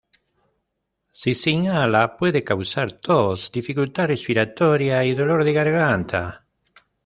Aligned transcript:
Si 1.19 1.35
se 1.35 1.51
inhala, 1.57 2.17
puede 2.17 2.41
causar 2.43 2.91
tos, 2.91 3.51
dificultad 3.51 4.07
respiratoria 4.07 5.05
y 5.05 5.13
dolor 5.13 5.43
de 5.43 5.53
garganta. 5.53 6.43